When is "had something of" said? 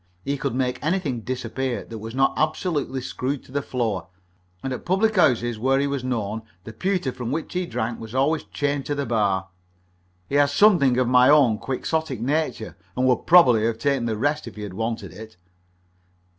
10.37-11.07